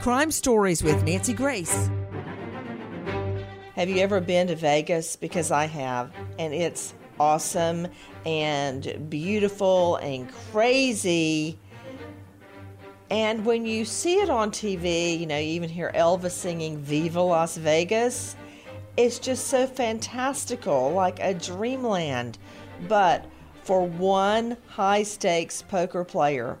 [0.00, 1.90] Crime Stories with Nancy Grace.
[3.74, 5.14] Have you ever been to Vegas?
[5.14, 7.86] Because I have, and it's awesome
[8.24, 11.58] and beautiful and crazy.
[13.10, 17.20] And when you see it on TV, you know, you even hear Elvis singing Viva
[17.20, 18.36] Las Vegas.
[18.96, 22.38] It's just so fantastical, like a dreamland.
[22.88, 23.26] But
[23.64, 26.56] for one high stakes poker player,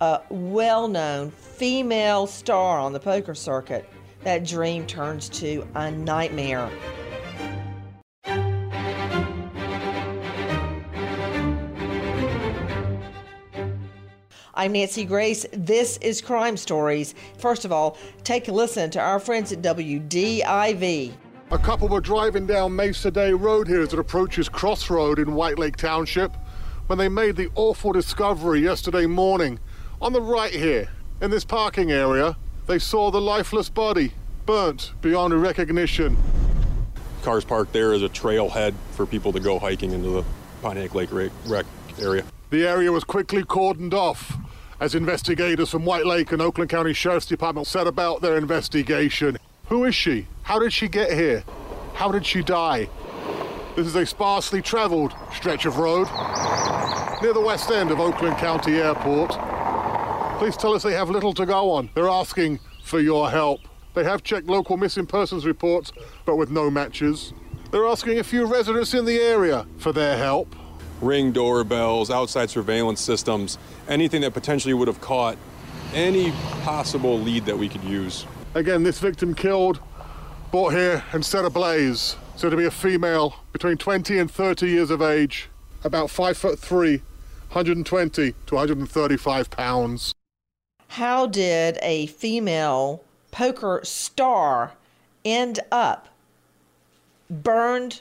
[0.00, 3.88] a well known female star on the poker circuit,
[4.24, 6.70] that dream turns to a nightmare.
[14.58, 15.44] I'm Nancy Grace.
[15.52, 17.14] This is Crime Stories.
[17.36, 21.12] First of all, take a listen to our friends at WDIV.
[21.50, 25.58] A couple were driving down Mesa Day Road here as it approaches Crossroad in White
[25.58, 26.32] Lake Township
[26.86, 29.58] when they made the awful discovery yesterday morning.
[30.02, 30.88] On the right here,
[31.22, 34.12] in this parking area, they saw the lifeless body
[34.44, 36.18] burnt beyond recognition.
[37.22, 40.24] Cars parked there as a trailhead for people to go hiking into the
[40.60, 41.64] Pontiac Lake Rec
[41.98, 42.24] area.
[42.50, 44.36] The area was quickly cordoned off
[44.80, 49.38] as investigators from White Lake and Oakland County Sheriff's Department set about their investigation.
[49.68, 50.26] Who is she?
[50.42, 51.42] How did she get here?
[51.94, 52.90] How did she die?
[53.74, 56.06] This is a sparsely traveled stretch of road
[57.22, 59.34] near the west end of Oakland County Airport.
[60.38, 61.90] Police tell us they have little to go on.
[61.94, 63.60] They're asking for your help.
[63.94, 65.92] They have checked local missing persons reports,
[66.24, 67.32] but with no matches.
[67.70, 70.54] They're asking a few residents in the area for their help
[71.00, 73.58] ring doorbells, outside surveillance systems,
[73.88, 75.36] anything that potentially would have caught
[75.94, 76.32] any
[76.62, 78.26] possible lead that we could use.
[78.54, 79.80] Again, this victim killed,
[80.50, 82.16] brought here and set ablaze.
[82.36, 85.48] So to be a female between 20 and 30 years of age,
[85.84, 86.98] about 5 foot 3,
[87.48, 90.15] 120 to 135 pounds.
[90.88, 94.72] How did a female poker star
[95.24, 96.08] end up
[97.28, 98.00] burned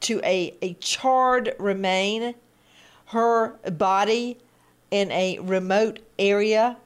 [0.00, 2.34] to a, a charred remain,
[3.06, 4.38] her body
[4.90, 6.76] in a remote area.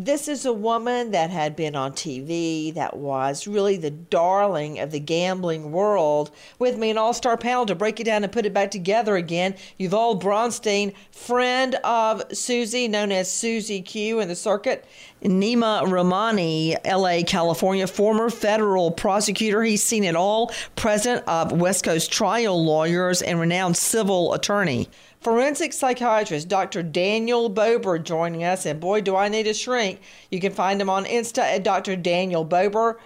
[0.00, 4.92] This is a woman that had been on TV, that was really the darling of
[4.92, 6.30] the gambling world.
[6.60, 9.16] With me, an all star panel to break it down and put it back together
[9.16, 9.56] again.
[9.80, 14.86] Yuval Bronstein, friend of Susie, known as Susie Q in the circuit,
[15.20, 19.64] Nima Rahmani, LA, California, former federal prosecutor.
[19.64, 24.88] He's seen it all, president of West Coast Trial Lawyers and renowned civil attorney.
[25.20, 26.82] Forensic psychiatrist Dr.
[26.82, 30.00] Daniel Bober joining us, and boy, do I need a shrink.
[30.30, 31.96] You can find him on Insta at Dr.
[31.96, 32.98] Daniel Bober.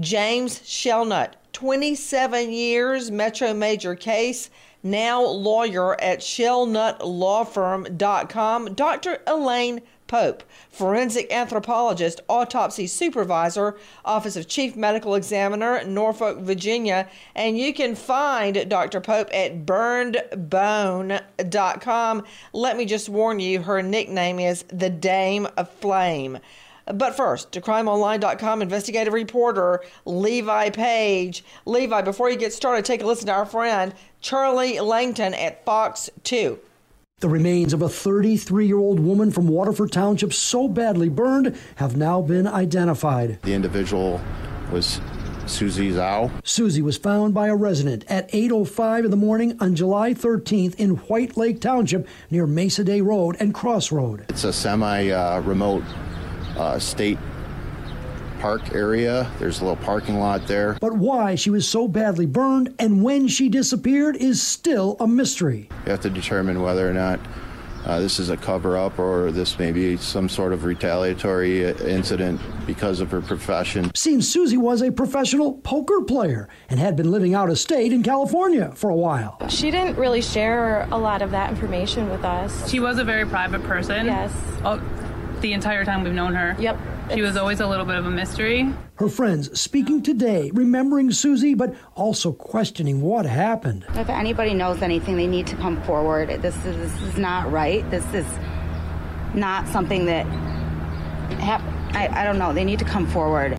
[0.00, 4.48] James Shelnut, 27 years, Metro Major case,
[4.82, 8.74] now lawyer at shellnutlawfirm.com.
[8.74, 9.20] Dr.
[9.26, 17.08] Elaine Pope, forensic anthropologist, autopsy supervisor, Office of Chief Medical Examiner, Norfolk, Virginia.
[17.34, 19.00] And you can find Dr.
[19.00, 22.24] Pope at burnedbone.com.
[22.52, 26.40] Let me just warn you, her nickname is the Dame of Flame.
[26.84, 31.42] But first, to crimeonline.com investigative reporter Levi Page.
[31.64, 36.10] Levi, before you get started, take a listen to our friend Charlie Langton at Fox
[36.24, 36.58] 2.
[37.22, 41.96] The remains of a 33 year old woman from Waterford Township, so badly burned, have
[41.96, 43.40] now been identified.
[43.42, 44.20] The individual
[44.72, 45.00] was
[45.46, 46.32] Susie Zhao.
[46.42, 50.96] Susie was found by a resident at 8:05 in the morning on July 13th in
[51.06, 54.24] White Lake Township near Mesa Day Road and Crossroad.
[54.28, 55.84] It's a semi-remote
[56.56, 57.18] uh, uh, state
[58.42, 59.30] park area.
[59.38, 60.76] There's a little parking lot there.
[60.80, 65.68] But why she was so badly burned and when she disappeared is still a mystery.
[65.86, 67.20] You have to determine whether or not
[67.86, 71.74] uh, this is a cover up or this may be some sort of retaliatory uh,
[71.84, 73.94] incident because of her profession.
[73.94, 78.02] Seems Susie was a professional poker player and had been living out of state in
[78.02, 79.38] California for a while.
[79.50, 82.68] She didn't really share a lot of that information with us.
[82.68, 84.06] She was a very private person.
[84.06, 84.32] Yes.
[84.64, 84.82] Oh,
[85.42, 86.56] the entire time we've known her.
[86.60, 86.76] Yep
[87.12, 88.72] She was always a little bit of a mystery.
[88.94, 93.84] Her friends speaking today, remembering Susie, but also questioning what happened.
[93.94, 96.28] If anybody knows anything, they need to come forward.
[96.40, 97.88] This is, this is not right.
[97.90, 98.26] This is
[99.34, 100.24] not something that
[101.38, 101.96] happened.
[101.96, 102.52] I, I don't know.
[102.52, 103.56] They need to come forward.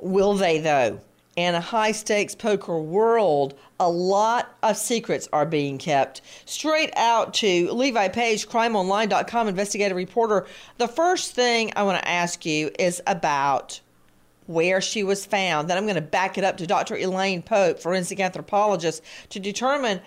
[0.00, 1.00] Will they, though?
[1.38, 6.20] In a high stakes poker world, a lot of secrets are being kept.
[6.46, 10.48] Straight out to Levi Page, crimeonline.com investigative reporter.
[10.78, 13.80] The first thing I want to ask you is about
[14.48, 15.70] where she was found.
[15.70, 16.96] Then I'm going to back it up to Dr.
[16.96, 20.00] Elaine Pope, forensic anthropologist, to determine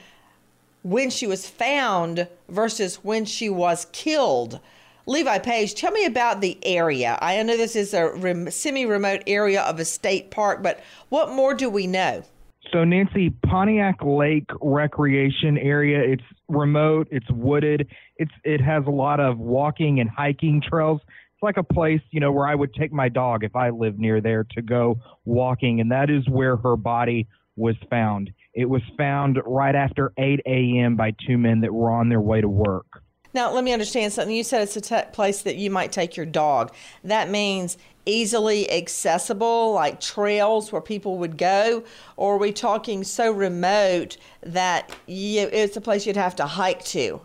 [0.84, 4.60] when she was found versus when she was killed.
[5.08, 7.18] Levi Page, tell me about the area.
[7.22, 11.32] I know this is a rem- semi remote area of a state park, but what
[11.32, 12.24] more do we know?
[12.72, 17.88] So, Nancy, Pontiac Lake Recreation Area, it's remote, it's wooded,
[18.18, 21.02] it's it has a lot of walking and hiking trails.
[21.04, 24.00] It's like a place, you know, where I would take my dog if I lived
[24.00, 28.30] near there to go walking, and that is where her body was found.
[28.54, 30.96] It was found right after 8 a.m.
[30.96, 33.01] by two men that were on their way to work.
[33.34, 34.36] Now, let me understand something.
[34.36, 36.74] You said it's a t- place that you might take your dog.
[37.04, 41.84] That means easily accessible, like trails where people would go,
[42.18, 46.84] or are we talking so remote that you, it's a place you'd have to hike
[46.86, 47.22] to?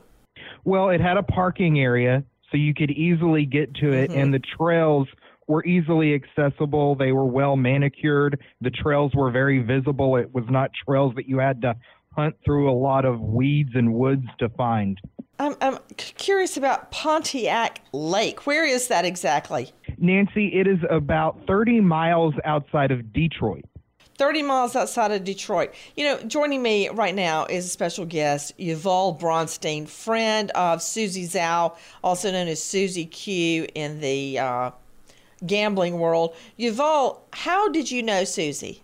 [0.64, 4.20] Well, it had a parking area, so you could easily get to it, mm-hmm.
[4.20, 5.08] and the trails
[5.46, 6.94] were easily accessible.
[6.94, 8.40] They were well manicured.
[8.60, 10.16] The trails were very visible.
[10.16, 11.74] It was not trails that you had to
[12.16, 14.98] hunt through a lot of weeds and woods to find.
[15.38, 18.46] I'm, I'm curious about Pontiac Lake.
[18.46, 19.72] Where is that exactly?
[19.98, 23.64] Nancy, it is about 30 miles outside of Detroit.
[24.18, 25.74] 30 miles outside of Detroit.
[25.94, 31.26] You know, joining me right now is a special guest, Yuval Bronstein, friend of Susie
[31.26, 34.70] Zhao, also known as Susie Q in the uh,
[35.44, 36.34] gambling world.
[36.58, 38.82] Yuval, how did you know Susie?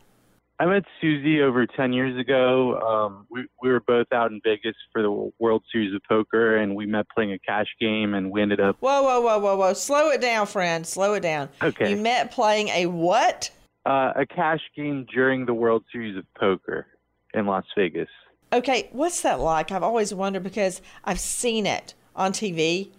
[0.63, 2.79] I met Susie over 10 years ago.
[2.79, 6.77] Um, we, we were both out in Vegas for the World Series of Poker, and
[6.77, 8.77] we met playing a cash game, and we ended up.
[8.79, 9.73] Whoa, whoa, whoa, whoa, whoa.
[9.73, 10.87] Slow it down, friend.
[10.87, 11.49] Slow it down.
[11.61, 11.91] Okay.
[11.91, 13.51] You met playing a what?
[13.85, 16.87] Uh, a cash game during the World Series of Poker
[17.35, 18.09] in Las Vegas.
[18.53, 19.73] Okay, what's that like?
[19.73, 22.91] I've always wondered because I've seen it on TV.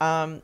[0.00, 0.40] Um,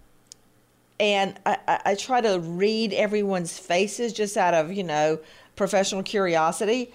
[1.00, 5.20] and I, I, I try to read everyone's faces just out of, you know,
[5.56, 6.92] professional curiosity.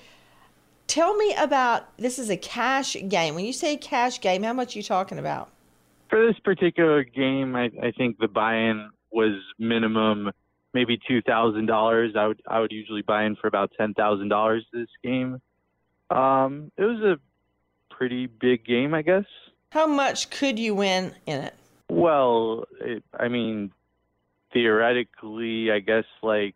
[0.88, 3.36] Tell me about this is a cash game.
[3.36, 5.50] When you say cash game, how much are you talking about?
[6.10, 10.32] For this particular game, I, I think the buy-in was minimum
[10.74, 12.14] maybe two thousand dollars.
[12.18, 15.42] I would I would usually buy in for about ten thousand dollars this game.
[16.10, 17.20] Um, it was a
[17.94, 19.26] pretty big game, I guess.
[19.70, 21.54] How much could you win in it?
[21.90, 23.72] Well, it, I mean,
[24.52, 26.56] theoretically, I guess like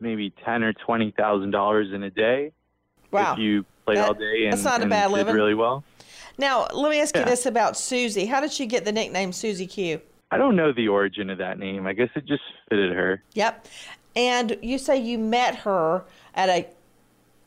[0.00, 2.52] maybe ten or twenty thousand dollars in a day.
[3.10, 3.32] Wow!
[3.32, 5.34] If you played that, all day and, that's not a bad living.
[5.34, 5.84] really well.
[6.38, 7.22] Now, let me ask yeah.
[7.22, 8.26] you this about Susie.
[8.26, 10.00] How did she get the nickname Susie Q?
[10.30, 11.86] I don't know the origin of that name.
[11.86, 13.22] I guess it just fitted her.
[13.34, 13.68] Yep.
[14.16, 16.04] And you say you met her
[16.34, 16.66] at a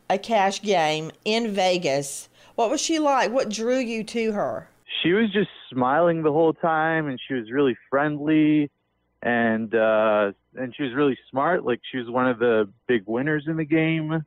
[0.10, 2.30] a cash game in Vegas.
[2.56, 3.31] What was she like?
[3.31, 4.69] What drew you to her?
[5.04, 8.72] She was just smiling the whole time, and she was really friendly,
[9.21, 11.66] and uh, and she was really smart.
[11.66, 14.24] Like she was one of the big winners in the game,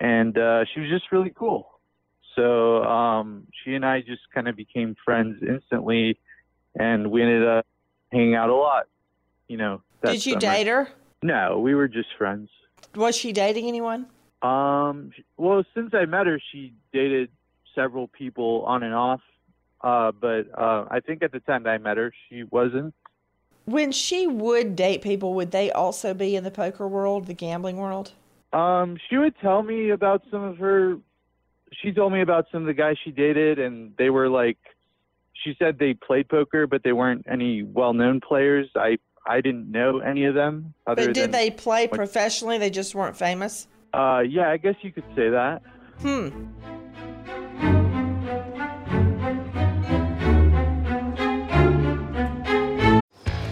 [0.00, 1.70] and uh, she was just really cool.
[2.36, 6.18] So um, she and I just kind of became friends instantly,
[6.78, 7.66] and we ended up
[8.12, 8.86] hanging out a lot.
[9.48, 9.82] You know.
[10.04, 10.40] Did you summer.
[10.40, 10.88] date her?
[11.22, 12.50] No, we were just friends.
[12.94, 14.06] Was she dating anyone?
[14.42, 15.10] Um.
[15.38, 17.30] Well, since I met her, she dated
[17.74, 19.20] several people on and off.
[19.80, 22.94] Uh, but uh, I think at the time that I met her, she wasn't
[23.64, 27.76] when she would date people, would they also be in the poker world, the gambling
[27.76, 28.12] world?
[28.52, 30.98] Um, she would tell me about some of her.
[31.82, 34.58] She told me about some of the guys she dated, and they were like,
[35.42, 38.68] she said they played poker, but they weren't any well-known players.
[38.76, 40.74] I I didn't know any of them.
[40.86, 42.58] But did they play professionally?
[42.58, 43.66] They just weren't famous.
[43.92, 45.62] Uh, yeah, I guess you could say that.
[46.00, 46.28] Hmm.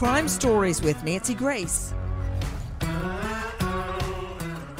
[0.00, 1.92] Crime Stories with Nancy Grace.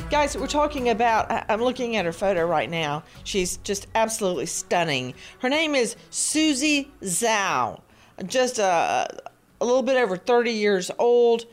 [0.08, 1.44] Guys, we're talking about.
[1.50, 3.02] I'm looking at her photo right now.
[3.24, 5.12] She's just absolutely stunning.
[5.40, 7.82] Her name is Susie Zhao,
[8.24, 9.22] just a,
[9.60, 11.44] a little bit over 30 years old,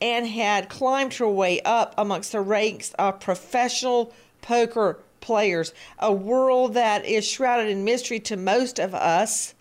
[0.00, 6.74] and had climbed her way up amongst the ranks of professional poker players, a world
[6.74, 9.54] that is shrouded in mystery to most of us.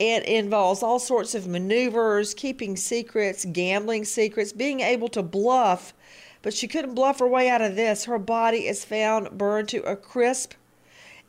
[0.00, 5.92] It involves all sorts of maneuvers, keeping secrets, gambling secrets, being able to bluff.
[6.40, 8.06] But she couldn't bluff her way out of this.
[8.06, 10.54] Her body is found burned to a crisp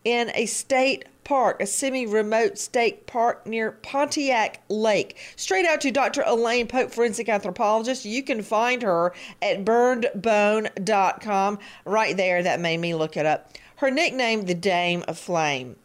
[0.06, 5.18] in a state park, a semi remote state park near Pontiac Lake.
[5.36, 6.24] Straight out to Dr.
[6.26, 8.06] Elaine Pope, forensic anthropologist.
[8.06, 11.60] You can find her at burnedbone.com.
[11.84, 13.52] Right there, that made me look it up.
[13.76, 15.76] Her nickname, the Dame of Flame.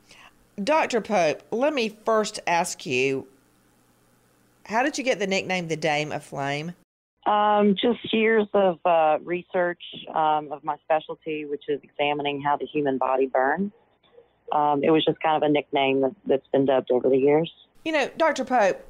[0.63, 1.01] Dr.
[1.01, 3.27] Pope, let me first ask you
[4.65, 6.73] how did you get the nickname the Dame of Flame?
[7.27, 9.83] Um, just years of uh, research
[10.15, 13.73] um, of my specialty, which is examining how the human body burns.
[14.53, 17.53] Um, it was just kind of a nickname that, that's been dubbed over the years.
[17.85, 18.45] You know, Dr.
[18.45, 18.85] Pope,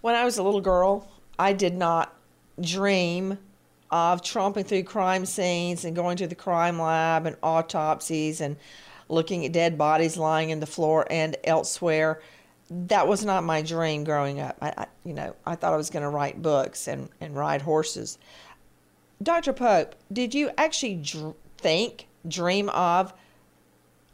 [0.00, 2.14] when I was a little girl, I did not
[2.60, 3.38] dream
[3.90, 8.56] of tromping through crime scenes and going to the crime lab and autopsies and
[9.12, 12.20] looking at dead bodies lying in the floor and elsewhere.
[12.70, 14.56] That was not my dream growing up.
[14.62, 17.62] I, I you know, I thought I was going to write books and, and ride
[17.62, 18.18] horses.
[19.22, 19.52] Dr.
[19.52, 23.12] Pope, did you actually dr- think, dream of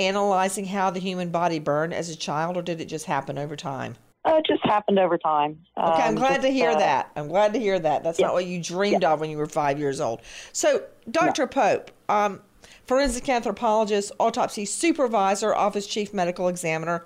[0.00, 3.56] analyzing how the human body burned as a child, or did it just happen over
[3.56, 3.96] time?
[4.24, 5.58] Uh, it just happened over time.
[5.78, 7.10] Okay, I'm Um, glad just, to hear uh, that.
[7.16, 8.02] I'm glad to hear that.
[8.02, 8.26] That's Yeah.
[8.26, 10.20] not what you dreamed of when you were five years old.
[10.52, 11.46] So, Dr.
[11.46, 12.40] Pope, um,
[12.86, 17.04] forensic anthropologist, autopsy supervisor, office chief medical examiner,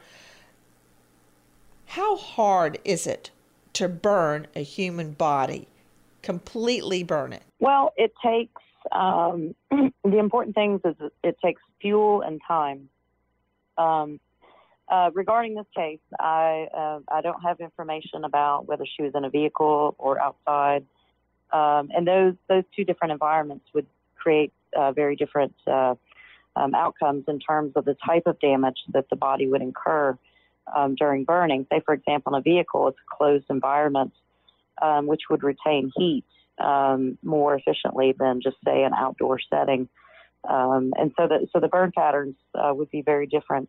[1.87, 3.31] how hard is it
[3.75, 5.69] to burn a human body?
[6.23, 7.43] Completely burn it?
[7.59, 12.89] Well, it takes um, the important things is it- takes fuel and time.
[13.79, 14.21] Um,
[14.89, 19.25] uh, regarding this case, I uh, I don't have information about whether she was in
[19.25, 20.85] a vehicle or outside,
[21.53, 25.95] um, and those those two different environments would create uh, very different uh,
[26.57, 30.17] um, outcomes in terms of the type of damage that the body would incur
[30.75, 31.67] um, during burning.
[31.71, 34.13] Say, for example, in a vehicle, it's a closed environment
[34.81, 36.25] um, which would retain heat
[36.59, 39.89] um, more efficiently than just say an outdoor setting.
[40.49, 43.69] Um, and so the so the burn patterns uh, would be very different,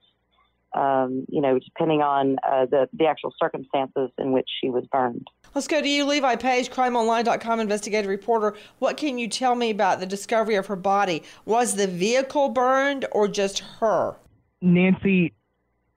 [0.74, 5.27] um, you know, depending on uh, the the actual circumstances in which she was burned.
[5.55, 8.55] Let's go to you, Levi Page, crimeonline.com investigative reporter.
[8.79, 11.22] What can you tell me about the discovery of her body?
[11.45, 14.15] Was the vehicle burned or just her?
[14.62, 15.33] Nancy,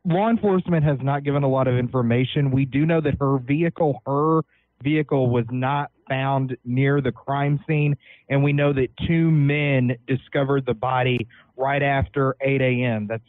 [0.04, 2.50] law enforcement has not given a lot of information.
[2.50, 4.42] We do know that her vehicle, her
[4.82, 7.96] vehicle, was not found near the crime scene,
[8.28, 13.06] and we know that two men discovered the body right after 8 a.m.
[13.06, 13.24] That's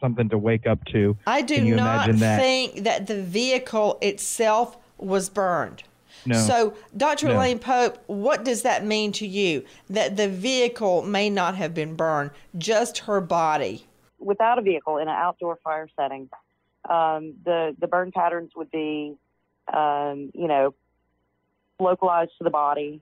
[0.00, 1.18] something to wake up to.
[1.26, 2.40] I do not that?
[2.40, 5.82] think that the vehicle itself was burned.
[6.26, 6.38] No.
[6.38, 7.28] So, Dr.
[7.28, 7.36] No.
[7.36, 9.64] Elaine Pope, what does that mean to you?
[9.88, 13.86] That the vehicle may not have been burned, just her body.
[14.18, 16.28] Without a vehicle in an outdoor fire setting,
[16.88, 19.14] um, the the burn patterns would be,
[19.72, 20.74] um, you know,
[21.78, 23.00] localized to the body.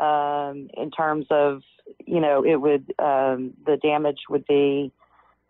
[0.00, 1.62] Um, in terms of,
[2.06, 4.92] you know, it would um, the damage would be,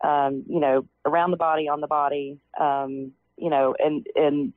[0.03, 4.53] um, you know, around the body, on the body, um, you know, and and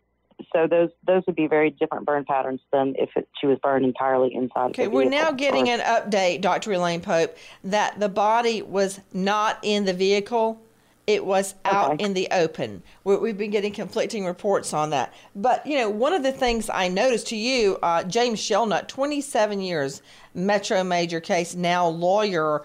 [0.52, 3.84] so those those would be very different burn patterns than if it, she was burned
[3.84, 4.70] entirely inside.
[4.70, 6.72] Okay, the we're now getting an update, Dr.
[6.72, 10.60] Elaine Pope, that the body was not in the vehicle.
[11.06, 12.82] It was out in the open.
[13.04, 15.14] We, we've been getting conflicting reports on that.
[15.36, 19.60] But, you know, one of the things I noticed to you, uh, James Shelnut, 27
[19.60, 20.02] years,
[20.34, 22.64] Metro Major case, now lawyer.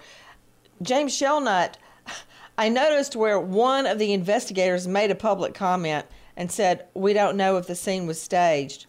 [0.81, 1.77] James Shelnut,
[2.57, 7.37] I noticed where one of the investigators made a public comment and said, We don't
[7.37, 8.85] know if the scene was staged.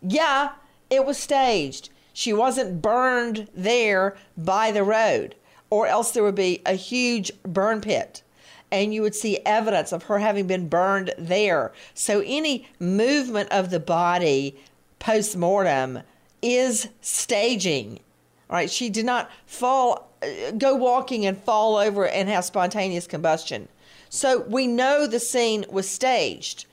[0.00, 0.52] Yeah,
[0.90, 1.90] it was staged.
[2.12, 5.34] She wasn't burned there by the road,
[5.70, 8.22] or else there would be a huge burn pit.
[8.70, 11.72] And you would see evidence of her having been burned there.
[11.94, 14.56] So any movement of the body
[14.98, 16.00] post mortem
[16.40, 18.00] is staging.
[18.48, 23.68] Right, she did not fall, uh, go walking and fall over and have spontaneous combustion.
[24.14, 26.66] So we know the scene was staged.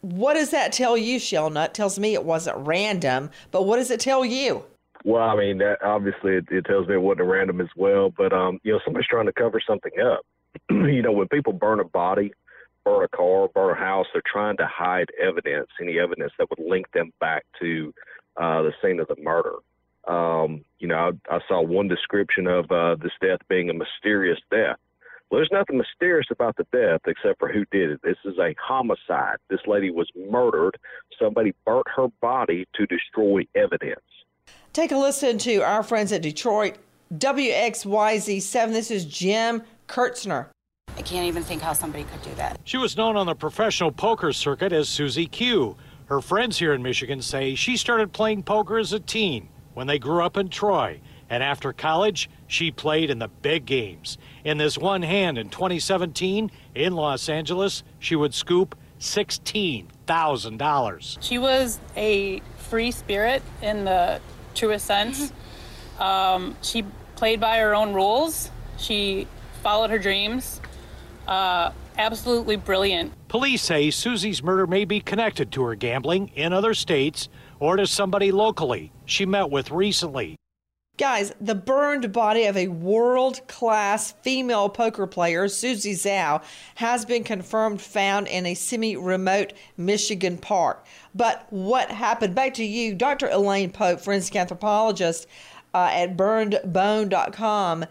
[0.00, 1.74] What does that tell you, Shelnut?
[1.74, 4.64] Tells me it wasn't random, but what does it tell you?
[5.04, 8.10] Well, I mean, that obviously it, it tells me it wasn't random as well.
[8.10, 10.26] But um, you know, somebody's trying to cover something up.
[10.70, 12.32] you know, when people burn a body,
[12.84, 14.06] burn a car, burn a house.
[14.12, 17.94] They're trying to hide evidence, any evidence that would link them back to
[18.36, 19.54] uh, the scene of the murder.
[20.08, 24.40] Um, you know, I, I saw one description of uh, this death being a mysterious
[24.50, 24.78] death.
[25.32, 28.00] Well, there's nothing mysterious about the death except for who did it.
[28.02, 29.36] This is a homicide.
[29.48, 30.76] This lady was murdered.
[31.18, 34.04] Somebody burnt her body to destroy evidence.
[34.74, 36.76] Take a listen to our friends at Detroit
[37.14, 38.72] WXYZ7.
[38.72, 40.48] This is Jim Kiertzner.
[40.98, 42.60] I can't even think how somebody could do that.
[42.64, 45.78] She was known on the professional poker circuit as Susie Q.
[46.10, 49.98] Her friends here in Michigan say she started playing poker as a teen when they
[49.98, 51.00] grew up in Troy.
[51.32, 54.18] And after college, she played in the big games.
[54.44, 61.16] In this one hand in 2017 in Los Angeles, she would scoop $16,000.
[61.22, 64.20] She was a free spirit in the
[64.54, 65.32] truest sense.
[65.98, 66.84] um, she
[67.16, 68.50] played by her own rules.
[68.76, 69.26] She
[69.62, 70.60] followed her dreams.
[71.26, 73.14] Uh, absolutely brilliant.
[73.28, 77.86] Police say Susie's murder may be connected to her gambling in other states or to
[77.86, 80.36] somebody locally she met with recently.
[80.98, 86.42] Guys, the burned body of a world class female poker player, Susie Zhao,
[86.74, 90.84] has been confirmed found in a semi remote Michigan park.
[91.14, 92.34] But what happened?
[92.34, 93.28] Back to you, Dr.
[93.30, 95.26] Elaine Pope, forensic anthropologist
[95.72, 97.86] uh, at burnedbone.com.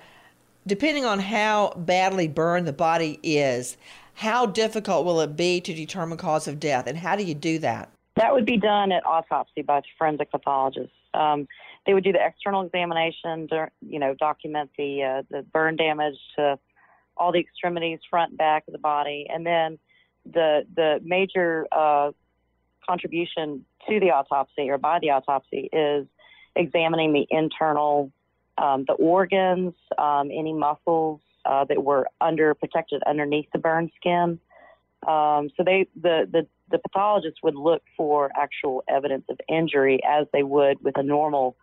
[0.68, 3.78] Depending on how badly burned the body is,
[4.14, 7.58] how difficult will it be to determine cause of death, and how do you do
[7.60, 7.90] that?
[8.16, 10.94] That would be done at autopsy by forensic pathologists.
[11.16, 11.48] Um,
[11.86, 13.48] they would do the external examination,
[13.82, 16.60] you know, document the uh, the burn damage to
[17.18, 19.80] all the extremities, front back of the body, and then
[20.26, 22.12] the the major uh,
[22.88, 26.08] contribution to the autopsy or by the autopsy is
[26.56, 28.12] examining the internal,
[28.58, 34.40] um, the organs, um, any muscles uh, that were under protected underneath the burn skin.
[35.08, 40.28] Um, so they the, the the pathologist would look for actual evidence of injury as
[40.32, 41.56] they would with a normal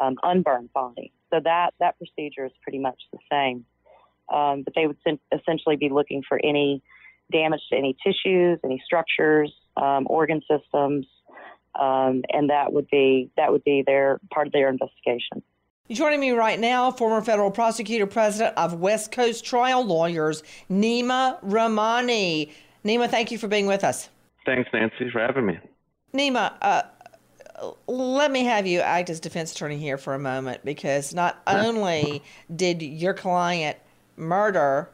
[0.00, 1.12] um, unburned body.
[1.30, 3.64] So that that procedure is pretty much the same.
[4.32, 6.82] Um, but they would sen- essentially be looking for any
[7.32, 11.06] damage to any tissues, any structures, um, organ systems,
[11.78, 15.42] um, and that would be that would be their part of their investigation.
[15.90, 22.50] Joining me right now, former federal prosecutor, president of West Coast Trial Lawyers, Nima Rahmani.
[22.84, 24.08] Nima, thank you for being with us.
[24.46, 25.58] Thanks, Nancy, for having me.
[26.14, 26.82] Nima, uh,
[27.86, 32.22] let me have you act as defense attorney here for a moment because not only
[32.54, 33.76] did your client
[34.16, 34.90] murder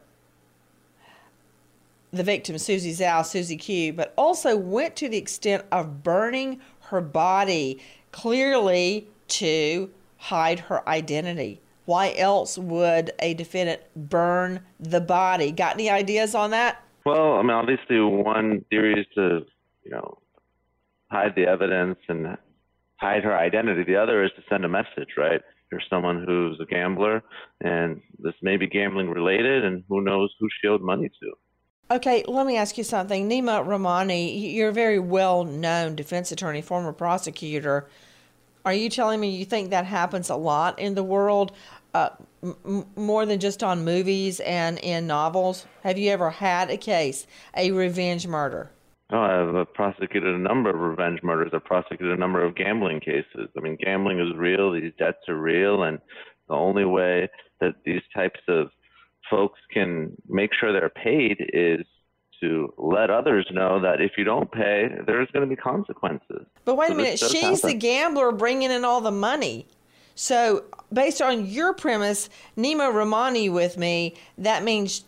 [2.11, 7.01] the victim, Susie Zhao, Susie Q, but also went to the extent of burning her
[7.01, 7.79] body
[8.11, 11.61] clearly to hide her identity.
[11.85, 15.51] Why else would a defendant burn the body?
[15.51, 16.83] Got any ideas on that?
[17.05, 19.45] Well, I mean, obviously, one theory is to,
[19.83, 20.17] you know,
[21.09, 22.37] hide the evidence and
[22.99, 23.83] hide her identity.
[23.83, 25.41] The other is to send a message, right?
[25.71, 27.23] You're someone who's a gambler,
[27.61, 31.95] and this may be gambling related, and who knows who she owed money to.
[31.95, 33.29] Okay, let me ask you something.
[33.29, 37.87] Nima Rahmani, you're a very well known defense attorney, former prosecutor.
[38.65, 41.51] Are you telling me you think that happens a lot in the world,
[41.93, 42.09] uh,
[42.43, 45.65] m- more than just on movies and in novels?
[45.83, 48.71] Have you ever had a case, a revenge murder?
[49.11, 51.51] Oh, I've uh, prosecuted a number of revenge murders.
[51.53, 53.49] I've prosecuted a number of gambling cases.
[53.57, 54.71] I mean, gambling is real.
[54.71, 55.99] These debts are real, and
[56.47, 57.27] the only way
[57.59, 58.69] that these types of
[59.29, 61.85] folks can make sure they're paid is
[62.41, 66.45] to let others know that if you don't pay, there's going to be consequences.
[66.65, 67.69] But wait so a minute, she's happen.
[67.69, 69.67] the gambler bringing in all the money.
[70.15, 75.03] So, based on your premise, Nima Rahmani with me, that means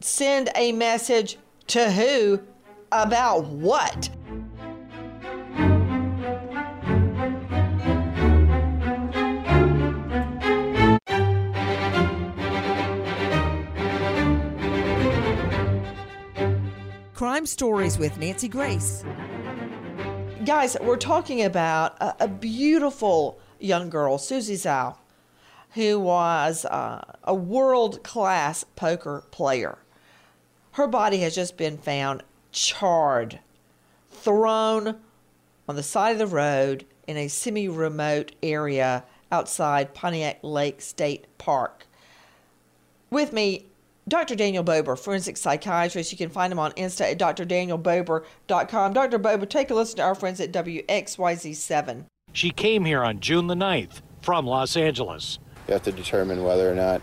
[0.00, 2.40] send a message to who
[2.92, 4.10] about what?
[17.14, 19.04] Crime Stories with Nancy Grace.
[20.44, 24.96] Guys, we're talking about a, a beautiful young girl, Susie Zhao,
[25.70, 29.78] who was uh, a world class poker player.
[30.72, 32.22] Her body has just been found
[32.56, 33.38] charred,
[34.10, 34.96] thrown
[35.68, 41.26] on the side of the road in a semi remote area outside Pontiac Lake State
[41.38, 41.86] Park.
[43.10, 43.66] With me,
[44.08, 44.34] Dr.
[44.34, 46.12] Daniel Bober, forensic psychiatrist.
[46.12, 48.92] You can find him on Insta at drdanielbober.com.
[48.92, 49.18] Dr.
[49.18, 52.04] Bober, take a listen to our friends at WXYZ7.
[52.32, 55.38] She came here on June the 9th from Los Angeles.
[55.66, 57.02] You have to determine whether or not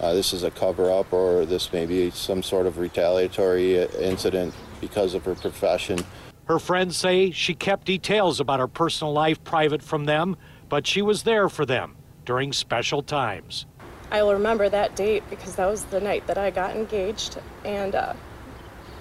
[0.00, 3.88] uh, this is a cover up or this may be some sort of retaliatory uh,
[3.98, 5.98] incident because of her profession.
[6.46, 10.36] Her friends say she kept details about her personal life private from them,
[10.68, 13.66] but she was there for them during special times.
[14.10, 17.94] I will remember that date because that was the night that I got engaged, and
[17.94, 18.14] uh,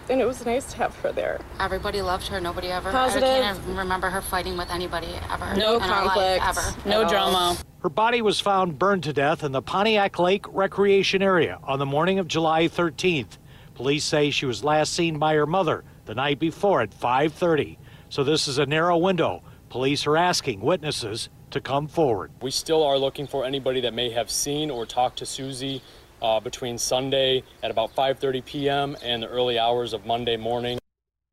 [0.10, 1.40] and it was nice to have her there.
[1.60, 2.42] Everybody loved her.
[2.42, 2.92] Nobody ever.
[2.92, 3.28] Positive.
[3.28, 5.56] I can't remember her fighting with anybody ever.
[5.56, 6.90] No in our life, conflicts, ever.
[6.90, 7.58] no drama.
[7.84, 11.86] Her body was found burned to death in the Pontiac Lake Recreation Area on the
[11.86, 13.38] morning of July 13th.
[13.78, 17.78] Police say she was last seen by her mother the night before at 5:30.
[18.10, 19.44] So this is a narrow window.
[19.70, 22.32] Police are asking witnesses to come forward.
[22.42, 25.84] We still are looking for anybody that may have seen or talked to Susie
[26.24, 28.98] uh, between Sunday at about 5:30 p.m.
[29.04, 30.80] and the early hours of Monday morning.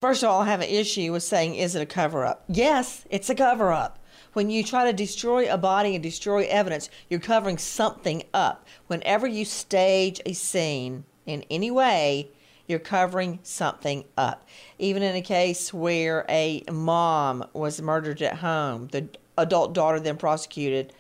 [0.03, 2.45] First of all, I have an issue with saying, is it a cover up?
[2.49, 3.99] Yes, it's a cover up.
[4.35, 8.67] When you try to destroy a body and destroy evidence, you're covering something up.
[8.89, 12.29] Whenever you stage a scene in any way,
[12.67, 14.47] you're covering something up.
[14.79, 20.17] Even in a case where a mom was murdered at home, the adult daughter then
[20.17, 20.93] prosecuted,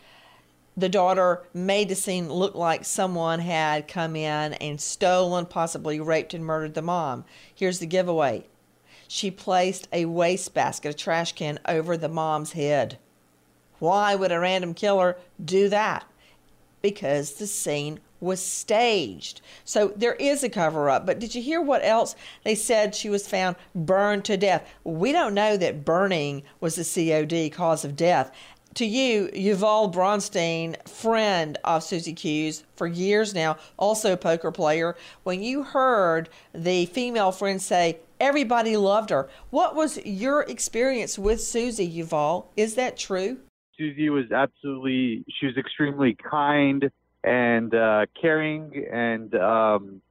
[0.77, 6.35] the daughter made the scene look like someone had come in and stolen, possibly raped
[6.35, 7.25] and murdered the mom.
[7.55, 8.45] Here's the giveaway
[9.07, 12.99] she placed a wastebasket, a trash can, over the mom's head.
[13.79, 16.05] Why would a random killer do that?
[16.83, 19.41] Because the scene was staged.
[19.65, 21.07] So there is a cover up.
[21.07, 22.17] But did you hear what else?
[22.43, 24.69] They said she was found burned to death.
[24.83, 28.33] We don't know that burning was the COD cause of death.
[28.75, 34.97] To you, Yuval Bronstein, friend of Susie Q's for years now, also a poker player,
[35.23, 41.41] when you heard the female friend say everybody loved her, what was your experience with
[41.41, 42.47] Susie, Yuval?
[42.57, 43.39] Is that true?
[43.79, 46.91] Susie was absolutely, she was extremely kind
[47.25, 50.03] and uh, caring and um,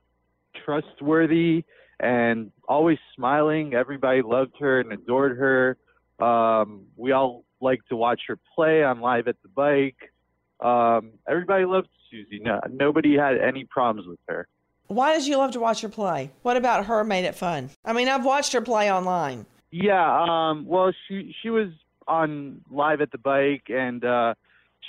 [0.65, 1.63] trustworthy
[1.99, 3.73] and always smiling.
[3.73, 5.77] Everybody loved her and adored her.
[6.19, 10.11] Um, we all liked to watch her play on Live at the Bike.
[10.59, 12.39] Um, everybody loved Susie.
[12.43, 14.47] No, nobody had any problems with her.
[14.87, 16.31] Why did you love to watch her play?
[16.41, 17.69] What about her made it fun?
[17.85, 19.45] I mean, I've watched her play online.
[19.71, 21.69] Yeah, um, well, she she was
[22.07, 24.35] on live at the bike, and uh,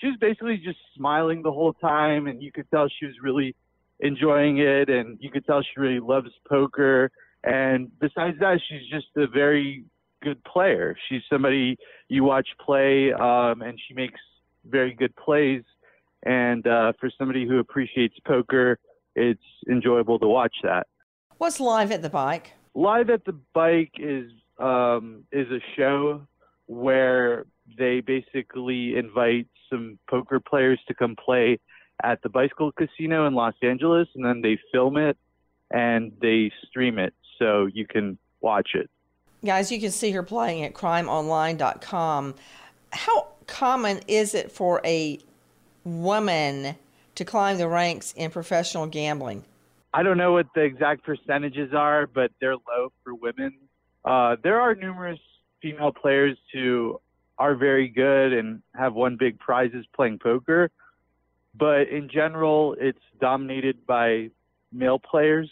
[0.04, 3.56] she was basically just smiling the whole time, and you could tell she was really
[4.00, 7.10] enjoying it, and you could tell she really loves poker.
[7.42, 9.84] And besides that, she's just a very
[10.22, 10.94] good player.
[11.08, 14.20] She's somebody you watch play, um, and she makes
[14.66, 15.62] very good plays.
[16.26, 18.78] And uh, for somebody who appreciates poker,
[19.14, 19.40] it's
[19.70, 20.86] enjoyable to watch that.
[21.38, 22.52] What's live at the bike?
[22.74, 26.26] Live at the Bike is um, is a show
[26.66, 27.46] where
[27.78, 31.58] they basically invite some poker players to come play
[32.02, 35.16] at the Bicycle Casino in Los Angeles, and then they film it
[35.70, 38.88] and they stream it so you can watch it.
[39.44, 42.34] Guys, you can see her playing at crimeonline.com.
[42.92, 45.18] How common is it for a
[45.84, 46.76] woman
[47.16, 49.44] to climb the ranks in professional gambling?
[49.92, 53.52] I don't know what the exact percentages are, but they're low for women.
[54.04, 55.20] Uh, there are numerous
[55.62, 57.00] female players who
[57.38, 60.70] are very good and have won big prizes playing poker,
[61.56, 64.30] but in general, it's dominated by
[64.72, 65.50] male players.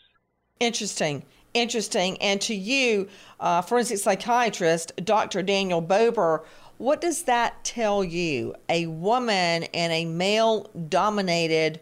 [0.60, 1.24] Interesting.
[1.54, 2.16] Interesting.
[2.18, 5.42] And to you, uh, forensic psychiatrist Dr.
[5.42, 6.44] Daniel Bober,
[6.78, 8.54] what does that tell you?
[8.68, 11.80] A woman in a male dominated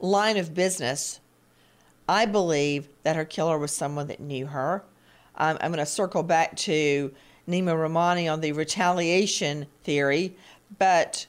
[0.00, 1.20] line of business,
[2.08, 4.84] I believe that her killer was someone that knew her.
[5.36, 7.12] Um, I'm going to circle back to
[7.48, 10.36] Nima Rahmani on the retaliation theory,
[10.78, 11.26] but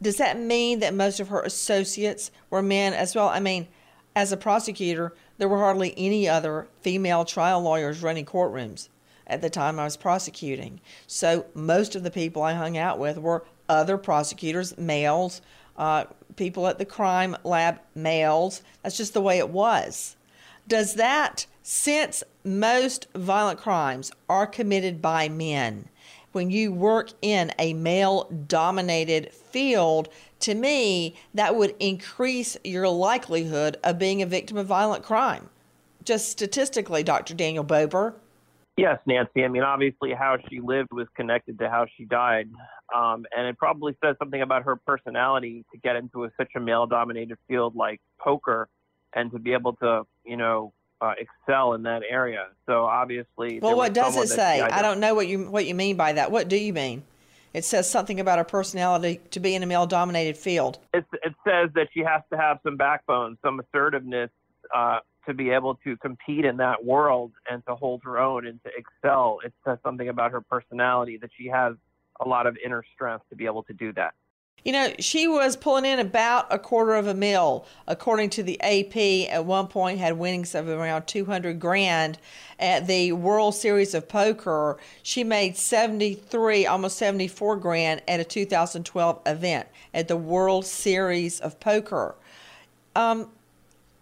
[0.00, 3.28] does that mean that most of her associates were men as well?
[3.28, 3.68] I mean,
[4.14, 8.88] as a prosecutor, there were hardly any other female trial lawyers running courtrooms
[9.26, 10.80] at the time I was prosecuting.
[11.06, 15.42] So most of the people I hung out with were other prosecutors, males,
[15.76, 16.04] uh,
[16.36, 18.62] people at the crime lab, males.
[18.82, 20.16] That's just the way it was.
[20.66, 25.88] Does that, since most violent crimes are committed by men,
[26.32, 30.08] when you work in a male dominated field,
[30.40, 35.48] to me, that would increase your likelihood of being a victim of violent crime.
[36.04, 37.34] Just statistically, Dr.
[37.34, 38.14] Daniel Bober.
[38.76, 39.44] Yes, Nancy.
[39.44, 42.48] I mean, obviously, how she lived was connected to how she died.
[42.94, 46.60] Um, and it probably says something about her personality to get into a, such a
[46.60, 48.68] male dominated field like poker
[49.14, 52.48] and to be able to, you know, uh, excel in that area.
[52.66, 54.60] So obviously, Well, what does it say?
[54.60, 56.30] I don't know what you what you mean by that.
[56.30, 57.02] What do you mean?
[57.54, 60.78] It says something about her personality to be in a male dominated field.
[60.92, 64.30] It, it says that she has to have some backbone, some assertiveness
[64.74, 68.60] uh, to be able to compete in that world and to hold her own and
[68.64, 69.38] to excel.
[69.44, 71.74] It says something about her personality that she has
[72.20, 74.14] a lot of inner strength to be able to do that.
[74.64, 78.60] You know, she was pulling in about a quarter of a mil, according to the
[78.60, 79.30] AP.
[79.32, 82.18] At one point, had winnings of around 200 grand
[82.58, 84.76] at the World Series of Poker.
[85.02, 91.60] She made 73, almost 74 grand at a 2012 event at the World Series of
[91.60, 92.16] Poker.
[92.96, 93.30] Um,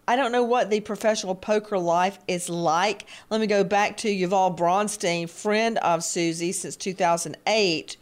[0.08, 3.06] I don't know what the professional poker life is like.
[3.28, 7.96] Let me go back to Yuval Bronstein, friend of Susie since 2008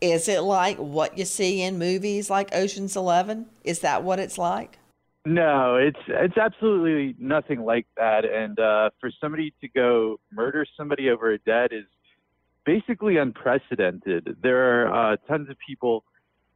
[0.00, 3.46] is it like what you see in movies like Ocean's 11?
[3.64, 4.78] Is that what it's like?
[5.26, 8.24] No, it's it's absolutely nothing like that.
[8.24, 11.84] And uh, for somebody to go murder somebody over a debt is
[12.64, 14.36] basically unprecedented.
[14.42, 16.04] There are uh, tons of people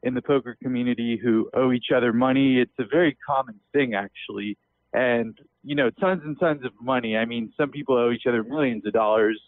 [0.02, 2.58] in the poker community who owe each other money.
[2.58, 4.56] It's a very common thing, actually.
[4.92, 7.16] And, you know, tons and tons of money.
[7.16, 9.40] I mean, some people owe each other millions of dollars.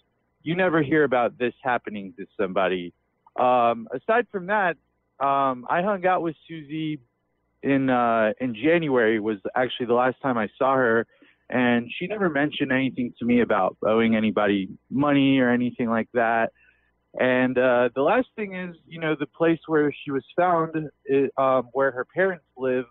[0.43, 2.93] You never hear about this happening to somebody
[3.39, 4.77] um, aside from that,
[5.21, 7.01] um, I hung out with Susie
[7.63, 9.19] in uh, in January.
[9.21, 11.07] Was actually the last time I saw her,
[11.49, 16.53] and she never mentioned anything to me about owing anybody money or anything like that.
[17.19, 21.31] And uh, the last thing is, you know, the place where she was found, is,
[21.39, 22.85] um, where her parents live.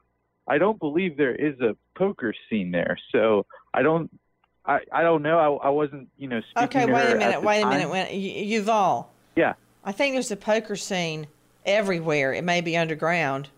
[0.47, 4.09] I don't believe there is a poker scene there, so I don't.
[4.67, 5.37] I, I don't know.
[5.37, 7.43] I, I wasn't, you know, speaking Okay, to wait a minute.
[7.43, 7.87] Wait a minute.
[7.87, 9.05] Wait, Y- Yuval,
[9.35, 9.53] Yeah.
[9.85, 11.27] I think there's a poker scene
[11.63, 12.33] everywhere.
[12.33, 13.49] It may be underground,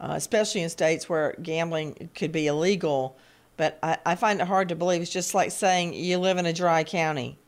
[0.00, 3.16] uh, especially in states where gambling could be illegal.
[3.56, 5.00] But I, I find it hard to believe.
[5.00, 7.38] It's just like saying you live in a dry county.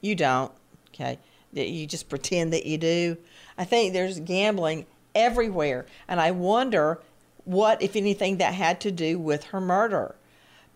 [0.00, 0.52] You don't.
[0.94, 1.18] Okay.
[1.52, 3.16] You just pretend that you do.
[3.58, 5.86] I think there's gambling everywhere.
[6.06, 7.00] And I wonder
[7.44, 10.14] what, if anything, that had to do with her murder.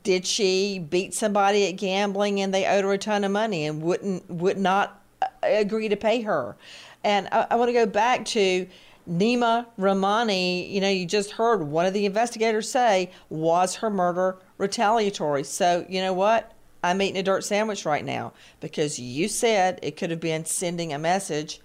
[0.03, 3.81] Did she beat somebody at gambling and they owed her a ton of money and
[3.81, 5.01] wouldn't would not
[5.47, 6.57] agree to pay her?
[7.03, 8.67] And I, I want to go back to
[9.09, 10.71] Nima Rahmani.
[10.71, 15.45] You know, you just heard one of the investigators say was her murder retaliatory.
[15.45, 16.53] So you know what?
[16.83, 20.93] I'm eating a dirt sandwich right now because you said it could have been sending
[20.93, 21.61] a message.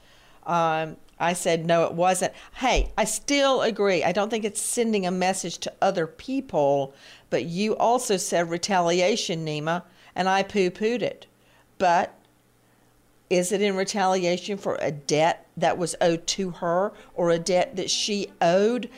[0.46, 2.34] Um, I said no, it wasn't.
[2.56, 4.04] Hey, I still agree.
[4.04, 6.94] I don't think it's sending a message to other people,
[7.30, 9.84] but you also said retaliation, Nima,
[10.16, 11.28] and I poo pooed it.
[11.78, 12.19] But
[13.30, 17.76] is it in retaliation for a debt that was owed to her or a debt
[17.76, 18.90] that she owed?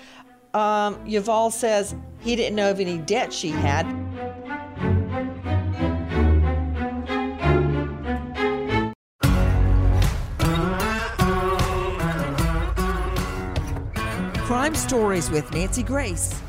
[0.53, 3.85] Um, Yuval says he didn't know of any debt she had.
[14.45, 16.39] Crime Stories with Nancy Grace.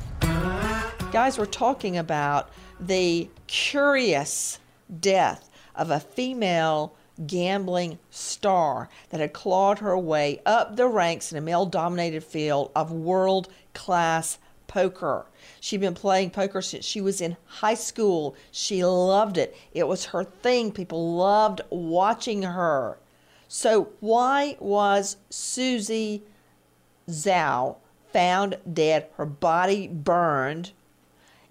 [1.10, 4.58] Guys, we're talking about the curious
[5.00, 11.38] death of a female gambling star that had clawed her way up the ranks in
[11.38, 15.26] a male dominated field of world class poker.
[15.60, 18.34] She'd been playing poker since she was in high school.
[18.50, 20.72] She loved it, it was her thing.
[20.72, 22.98] People loved watching her.
[23.48, 26.22] So, why was Susie
[27.08, 27.76] Zhao
[28.12, 30.72] found dead, her body burned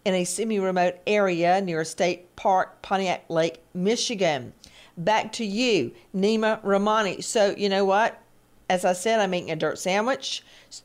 [0.05, 4.53] in a semi remote area near a state park, Pontiac Lake, Michigan.
[5.01, 7.23] Back to you, Nima Rahmani.
[7.23, 8.21] So, you know what?
[8.69, 10.43] As I said, I'm eating a dirt sandwich.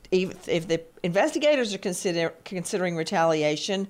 [0.09, 3.87] If, if the investigators are consider, considering retaliation,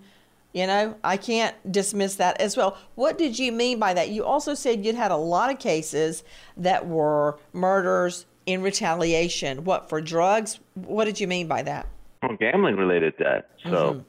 [0.52, 2.78] you know, I can't dismiss that as well.
[2.96, 4.10] What did you mean by that?
[4.10, 6.26] You also said you'd had a lot of cases
[6.58, 9.64] that were murders in retaliation.
[9.64, 10.60] What, for drugs?
[10.74, 11.88] What did you mean by that?
[12.22, 13.50] Well, gambling related debt.
[13.64, 14.04] So Mhm.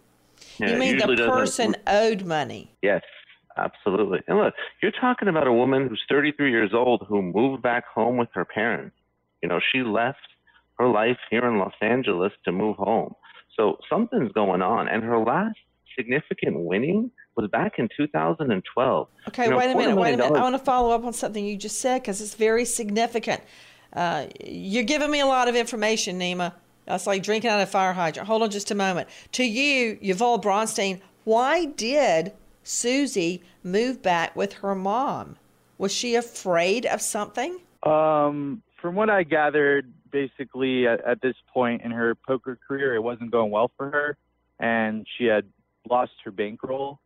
[0.58, 2.72] yeah, you mean the person owed money?
[2.82, 3.02] Yes,
[3.58, 4.20] absolutely.
[4.26, 8.16] And look, you're talking about a woman who's 33 years old who moved back home
[8.16, 8.96] with her parents.
[9.42, 10.18] You know, she left
[10.78, 13.14] her life here in Los Angeles to move home.
[13.56, 14.88] So something's going on.
[14.88, 15.58] And her last
[15.96, 19.08] significant winning was back in 2012.
[19.28, 20.36] Okay, You know, wait a minute, wait a minute.
[20.36, 23.42] I want to follow up on something you just said because it's very significant.
[23.92, 26.52] Uh, you're giving me a lot of information, Nima.
[26.86, 28.26] That's like drinking out of a fire hydrant.
[28.28, 29.08] Hold on just a moment.
[29.32, 32.32] To you, Yuval Bronstein, why did
[32.68, 35.36] Susie move back with her mom?
[35.78, 37.58] Was she afraid of something?
[37.82, 43.02] Um, from what I gathered, basically at, at this point in her poker career, it
[43.02, 44.16] wasn't going well for her,
[44.60, 45.46] and she had
[45.88, 47.00] lost her bankroll,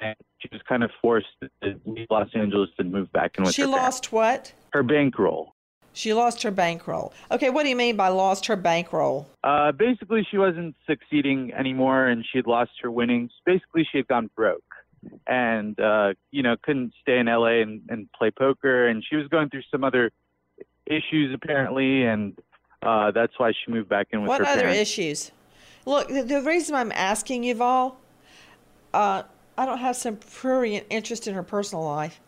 [0.00, 3.54] and she was kind of forced to leave Los Angeles and move back in with
[3.54, 3.84] She her parents.
[3.84, 4.52] lost what?
[4.72, 5.54] her bankroll.
[5.92, 7.12] She lost her bankroll.
[7.32, 9.26] Okay, what do you mean by lost her bankroll?
[9.42, 13.32] Uh, basically, she wasn't succeeding anymore, and she had lost her winnings.
[13.44, 14.62] Basically, she had gone broke,
[15.26, 18.88] and uh, you know couldn't stay in LA and, and play poker.
[18.88, 20.10] And she was going through some other
[20.86, 22.38] issues apparently, and
[22.82, 24.80] uh, that's why she moved back in with what her other parents.
[24.80, 25.30] issues?
[25.86, 27.98] Look, the, the reason I'm asking you all,
[28.92, 29.22] uh,
[29.56, 32.20] I don't have some prurient interest in her personal life,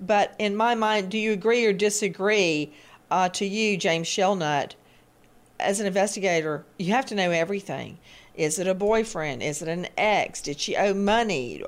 [0.00, 2.72] but in my mind, do you agree or disagree?
[3.10, 4.74] Uh, to you, James Shelnut,
[5.60, 7.98] as an investigator, you have to know everything.
[8.34, 9.42] Is it a boyfriend?
[9.42, 10.40] Is it an ex?
[10.40, 11.62] Did she owe money?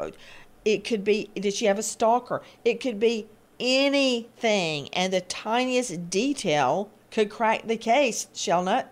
[0.66, 2.42] It could be, did she have a stalker?
[2.64, 3.29] It could be
[3.61, 8.88] anything, and the tiniest detail could crack the case, Shelnut.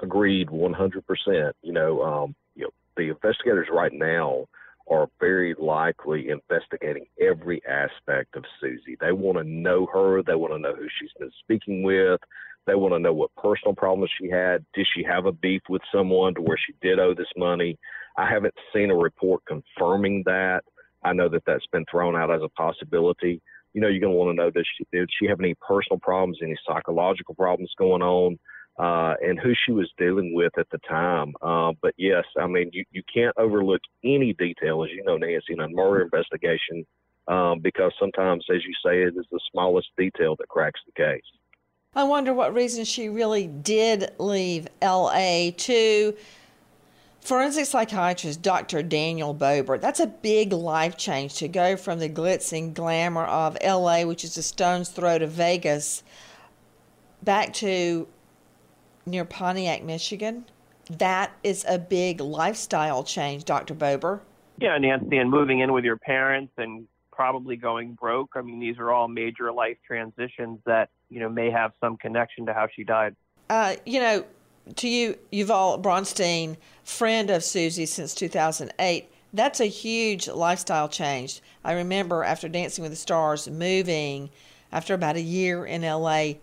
[0.00, 1.52] Agreed, 100%.
[1.62, 4.46] You know, um, you know, the investigators right now
[4.88, 8.96] are very likely investigating every aspect of Susie.
[9.00, 10.22] They want to know her.
[10.22, 12.20] They want to know who she's been speaking with.
[12.68, 14.64] They want to know what personal problems she had.
[14.72, 17.76] Did she have a beef with someone to where she did owe this money?
[18.16, 20.62] I haven't seen a report confirming that.
[21.02, 23.40] I know that that's been thrown out as a possibility.
[23.74, 25.98] You know, you're going to want to know does she, did she have any personal
[26.00, 28.38] problems, any psychological problems going on?
[28.78, 31.34] uh, and who she was dealing with at the time.
[31.42, 35.52] Uh, but yes, I mean, you, you can't overlook any detail, as you know, Nancy,
[35.52, 36.86] in a murder investigation,
[37.26, 41.22] um, because sometimes, as you say, it is the smallest detail that cracks the case.
[41.94, 46.14] I wonder what reason she really did leave LA to
[47.28, 48.82] forensic psychiatrist Dr.
[48.82, 49.76] Daniel Bober.
[49.76, 54.24] That's a big life change to go from the glitz and glamour of LA, which
[54.24, 56.02] is a stone's throw to Vegas,
[57.22, 58.08] back to
[59.04, 60.46] near Pontiac, Michigan.
[60.90, 63.74] That is a big lifestyle change, Dr.
[63.74, 64.22] Bober.
[64.58, 68.30] Yeah, Nancy, and moving in with your parents and probably going broke.
[68.36, 72.46] I mean, these are all major life transitions that, you know, may have some connection
[72.46, 73.14] to how she died.
[73.50, 74.24] Uh, you know,
[74.76, 81.42] to you, Yuval Bronstein, friend of Susie since 2008, that's a huge lifestyle change.
[81.64, 84.30] I remember after Dancing with the Stars, moving
[84.72, 86.34] after about a year in LA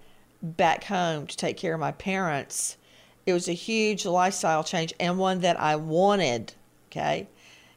[0.42, 2.78] back home to take care of my parents.
[3.26, 6.54] It was a huge lifestyle change and one that I wanted.
[6.92, 7.28] Okay.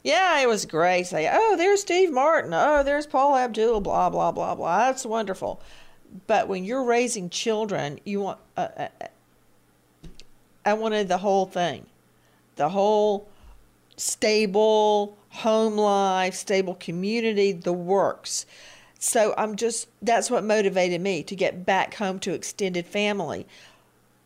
[0.04, 1.06] Yeah, it was great.
[1.06, 2.52] Say, oh, there's Steve Martin.
[2.54, 3.80] Oh, there's Paula Abdul.
[3.80, 4.78] Blah blah blah blah.
[4.86, 5.60] That's wonderful.
[6.26, 8.38] But when you're raising children, you want.
[8.56, 8.88] Uh, uh,
[10.68, 11.86] I wanted the whole thing,
[12.56, 13.28] the whole
[13.96, 18.46] stable home life, stable community, the works.
[18.98, 23.46] So I'm just, that's what motivated me to get back home to extended family.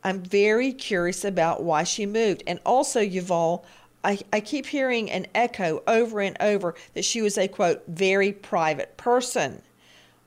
[0.04, 2.42] I'm very curious about why she moved.
[2.46, 3.62] And also, Yuval,
[4.02, 8.32] I, I keep hearing an echo over and over that she was a quote, very
[8.32, 9.62] private person.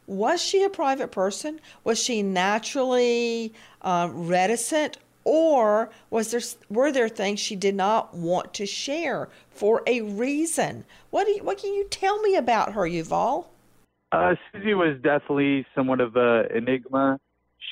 [0.08, 1.60] Was she a private person?
[1.84, 4.97] Was she naturally um, reticent?
[5.25, 10.85] Or was there were there things she did not want to share for a reason?
[11.09, 13.47] What do you, what can you tell me about her, Yuval?
[14.11, 17.19] Uh, Susie was definitely somewhat of an enigma.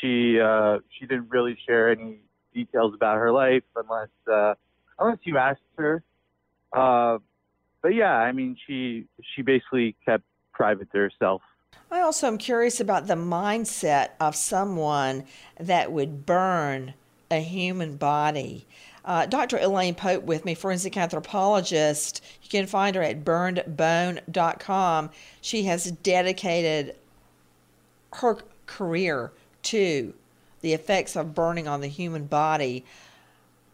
[0.02, 2.18] She uh, she didn't really share any
[2.56, 4.56] details about her life unless uh,
[4.98, 6.04] unless you asked her.
[6.74, 7.20] Uh,
[7.84, 11.44] but yeah, I mean, she she basically kept private to herself.
[11.92, 15.26] I also am curious about the mindset of someone
[15.60, 16.96] that would burn
[17.32, 18.66] a human body.
[19.06, 19.58] Uh, Dr.
[19.58, 22.24] Elaine Pope with me, forensic anthropologist.
[22.42, 25.10] You can find her at burnedbone.com.
[25.42, 26.96] She has dedicated
[28.14, 29.32] her career
[29.64, 30.14] to
[30.62, 32.86] the effects of burning on the human body.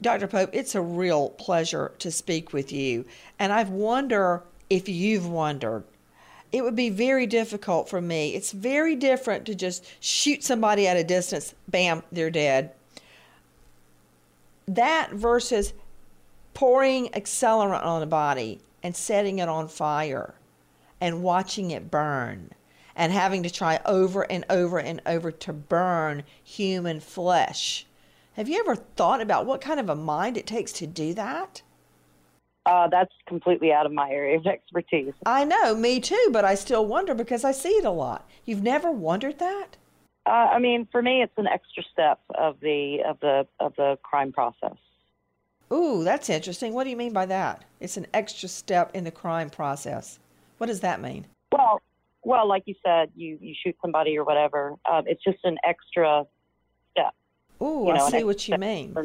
[0.01, 0.27] Dr.
[0.27, 3.05] Pope, it's a real pleasure to speak with you.
[3.37, 5.83] And I wonder if you've wondered.
[6.51, 8.33] It would be very difficult for me.
[8.33, 12.71] It's very different to just shoot somebody at a distance, bam, they're dead
[14.75, 15.73] that versus
[16.53, 20.35] pouring accelerant on a body and setting it on fire
[21.01, 22.51] and watching it burn
[22.95, 27.85] and having to try over and over and over to burn human flesh.
[28.33, 31.61] Have you ever thought about what kind of a mind it takes to do that?
[32.65, 35.13] Uh, that's completely out of my area of expertise.
[35.25, 38.29] I know, me too, but I still wonder because I see it a lot.
[38.45, 39.77] You've never wondered that?
[40.29, 43.97] Uh, I mean, for me, it's an extra step of the of the of the
[44.03, 44.77] crime process.
[45.73, 46.73] Ooh, that's interesting.
[46.73, 47.65] What do you mean by that?
[47.79, 50.19] It's an extra step in the crime process.
[50.59, 51.25] What does that mean?
[51.51, 51.81] Well,
[52.23, 54.75] well, like you said, you you shoot somebody or whatever.
[54.89, 56.27] Um, it's just an extra
[56.91, 57.15] step.
[57.59, 58.95] Ooh, you know, I see what you mean.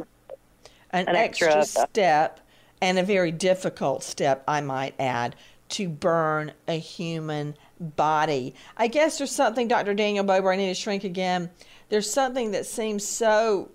[0.90, 2.40] An, an extra, extra step
[2.82, 5.36] and a very difficult step, I might add,
[5.70, 8.54] to burn a human body.
[8.76, 9.94] I guess there's something, Dr.
[9.94, 11.50] Daniel Bober, I need to shrink again.
[11.88, 13.70] There's something that seems so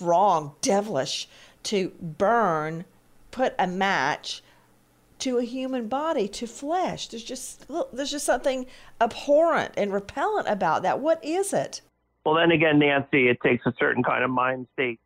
[0.00, 1.28] wrong, devilish,
[1.64, 2.84] to burn,
[3.30, 4.42] put a match
[5.20, 7.08] to a human body, to flesh.
[7.08, 8.66] There's just there's just something
[9.00, 10.98] abhorrent and repellent about that.
[10.98, 11.80] What is it?
[12.24, 15.00] Well, then again, Nancy, it takes a certain kind of mind state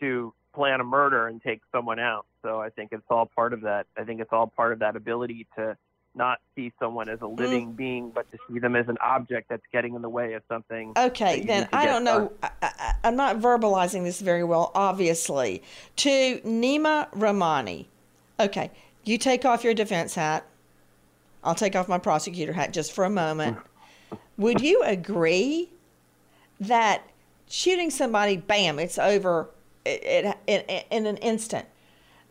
[0.00, 2.26] to plan a murder and take someone out.
[2.42, 3.86] So I think it's all part of that.
[3.96, 5.76] I think it's all part of that ability to
[6.14, 7.38] not see someone as a mm.
[7.38, 7.76] living mm.
[7.76, 10.92] being, but to see them as an object that's getting in the way of something.
[10.96, 12.32] Okay, then I don't know.
[12.42, 15.62] I, am not verbalizing this very well, obviously.
[15.96, 17.86] To Nima Rahmani.
[18.40, 18.70] Okay,
[19.04, 20.44] you take off your defense hat.
[21.42, 23.58] I'll take off my prosecutor hat just for a moment.
[24.38, 25.68] Would you agree
[26.60, 27.02] that
[27.48, 29.50] shooting somebody, bam, it's over
[29.84, 31.66] in, in an instant?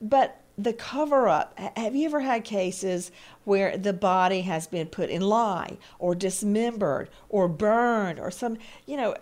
[0.01, 3.11] But the cover up, have you ever had cases
[3.45, 8.97] where the body has been put in lye or dismembered or burned or some, you
[8.97, 9.15] know,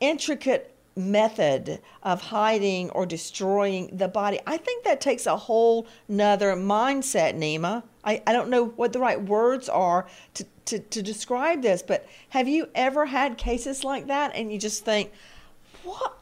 [0.00, 4.40] intricate method of hiding or destroying the body.
[4.46, 7.84] I think that takes a whole nother mindset, Nima.
[8.04, 12.06] I, I don't know what the right words are to, to, to describe this, but
[12.30, 15.12] have you ever had cases like that and you just think,
[15.84, 16.14] what?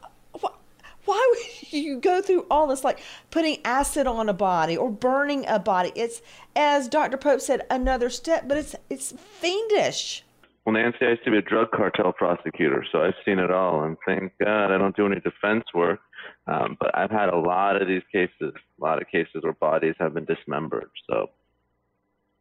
[1.07, 2.99] Why would you go through all this like
[3.31, 6.21] putting acid on a body or burning a body it's
[6.55, 10.23] as dr pope said another step but it's it's fiendish
[10.67, 13.83] well, Nancy, I used to be a drug cartel prosecutor, so I've seen it all.
[13.83, 16.01] And thank God I don't do any defense work.
[16.45, 19.95] Um, but I've had a lot of these cases, a lot of cases where bodies
[19.97, 20.89] have been dismembered.
[21.09, 21.29] So,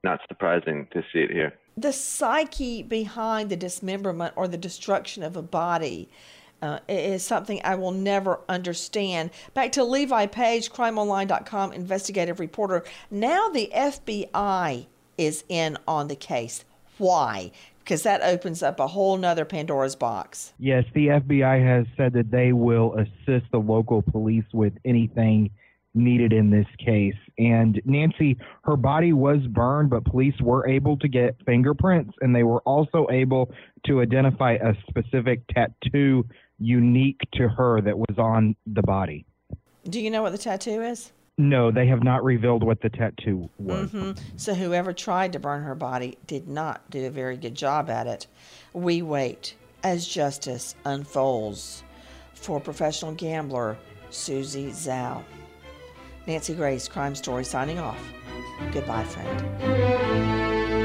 [0.02, 1.54] not surprising to see it here.
[1.76, 6.08] The psyche behind the dismemberment or the destruction of a body
[6.62, 9.30] uh, is something I will never understand.
[9.54, 12.84] Back to Levi Page, crimeonline.com investigative reporter.
[13.10, 14.86] Now the FBI
[15.18, 16.64] is in on the case.
[16.98, 17.52] Why?
[17.86, 20.52] because that opens up a whole nother Pandora's box.
[20.58, 25.50] Yes, the FBI has said that they will assist the local police with anything
[25.94, 27.14] needed in this case.
[27.38, 32.42] And Nancy, her body was burned, but police were able to get fingerprints and they
[32.42, 33.52] were also able
[33.86, 36.24] to identify a specific tattoo
[36.58, 39.24] unique to her that was on the body.
[39.88, 41.12] Do you know what the tattoo is?
[41.38, 43.90] No, they have not revealed what the tattoo was.
[43.90, 44.12] Mm-hmm.
[44.36, 48.06] So whoever tried to burn her body did not do a very good job at
[48.06, 48.26] it.
[48.72, 51.84] We wait as justice unfolds
[52.32, 53.76] for professional gambler
[54.10, 55.22] Susie Zhao.
[56.26, 58.00] Nancy Grace, Crime Story, signing off.
[58.72, 60.75] Goodbye, friend.